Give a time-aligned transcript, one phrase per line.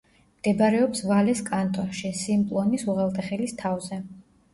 [0.35, 4.01] მდებარეობს ვალეს კანტონში, სიმპლონის უღელტეხილის თავზე.